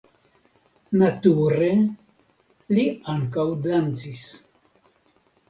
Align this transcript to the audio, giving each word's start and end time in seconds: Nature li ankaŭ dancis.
Nature 1.01 1.67
li 2.77 2.87
ankaŭ 3.15 3.47
dancis. 3.69 4.27